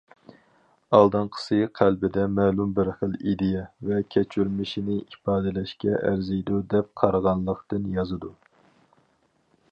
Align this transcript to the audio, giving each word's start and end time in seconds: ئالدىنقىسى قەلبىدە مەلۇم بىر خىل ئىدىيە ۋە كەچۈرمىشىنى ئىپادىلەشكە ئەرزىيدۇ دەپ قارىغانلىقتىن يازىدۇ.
ئالدىنقىسى 0.99 1.57
قەلبىدە 1.79 2.23
مەلۇم 2.37 2.71
بىر 2.79 2.89
خىل 3.01 3.13
ئىدىيە 3.33 3.65
ۋە 3.89 3.99
كەچۈرمىشىنى 4.15 4.95
ئىپادىلەشكە 5.03 5.99
ئەرزىيدۇ 5.99 6.57
دەپ 6.75 6.89
قارىغانلىقتىن 7.03 7.85
يازىدۇ. 7.99 8.33